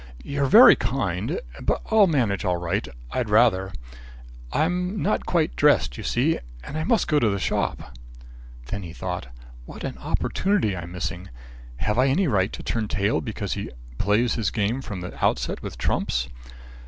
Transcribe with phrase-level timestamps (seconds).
[0.23, 2.87] "You're very kind, but I'll manage all right.
[3.11, 3.71] I'd rather.
[4.51, 7.93] I'm not quite dressed, you see, and I must get to the shop."
[8.65, 9.27] Then he thought
[9.65, 11.29] "What an opportunity I'm losing.
[11.77, 13.69] Have I any right to turn tail because he
[13.99, 16.29] plays his game from the outset with trumps?